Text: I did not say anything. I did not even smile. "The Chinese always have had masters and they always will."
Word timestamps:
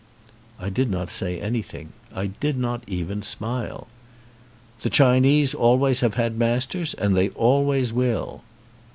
I 0.57 0.71
did 0.71 0.89
not 0.89 1.11
say 1.11 1.39
anything. 1.39 1.89
I 2.11 2.25
did 2.25 2.57
not 2.57 2.81
even 2.87 3.21
smile. 3.21 3.85
"The 4.79 4.89
Chinese 4.89 5.53
always 5.53 5.99
have 5.99 6.15
had 6.15 6.39
masters 6.39 6.95
and 6.95 7.15
they 7.15 7.29
always 7.29 7.93
will." 7.93 8.41